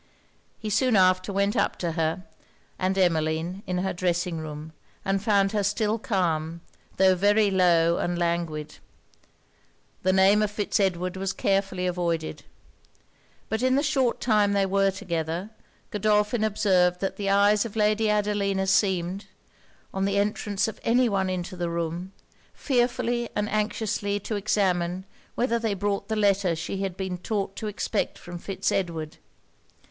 He 0.57 0.71
soon 0.71 0.95
after 0.95 1.31
went 1.31 1.55
up 1.55 1.75
to 1.75 1.91
her 1.91 2.23
and 2.79 2.97
Emmeline, 2.97 3.61
in 3.67 3.77
her 3.77 3.93
dressing 3.93 4.39
room; 4.39 4.73
and 5.05 5.21
found 5.21 5.51
her 5.51 5.61
still 5.61 5.99
calm, 5.99 6.61
tho' 6.97 7.13
very 7.13 7.51
low 7.51 7.97
and 7.97 8.17
languid. 8.17 8.77
The 10.01 10.11
name 10.11 10.41
of 10.41 10.49
Fitz 10.49 10.79
Edward 10.79 11.17
was 11.17 11.33
carefully 11.33 11.85
avoided. 11.85 12.45
But 13.47 13.61
in 13.61 13.75
the 13.75 13.83
short 13.83 14.19
time 14.19 14.53
they 14.53 14.65
were 14.65 14.89
together, 14.89 15.51
Godolphin 15.91 16.43
observed 16.43 16.99
that 17.01 17.17
the 17.17 17.29
eyes 17.29 17.63
of 17.63 17.75
Lady 17.75 18.09
Adelina 18.09 18.65
seemed, 18.65 19.27
on 19.93 20.05
the 20.05 20.17
entrance 20.17 20.67
of 20.67 20.79
any 20.83 21.09
one 21.09 21.29
into 21.29 21.55
the 21.55 21.69
room, 21.69 22.11
fearfully 22.55 23.29
and 23.35 23.47
anxiously 23.47 24.19
to 24.21 24.35
examine 24.35 25.05
whether 25.35 25.59
they 25.59 25.75
brought 25.75 26.07
the 26.07 26.15
letter 26.15 26.55
she 26.55 26.77
had 26.81 26.97
been 26.97 27.19
taught 27.19 27.55
to 27.57 27.67
expect 27.67 28.17
from 28.17 28.39
Fitz 28.39 28.71
Edward. 28.71 29.17